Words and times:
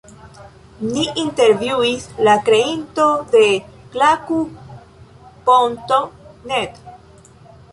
Ni 0.93 1.01
intervjuis 1.23 2.07
la 2.27 2.33
kreinton 2.47 3.13
de 3.35 3.43
Klaku.net. 3.97 6.81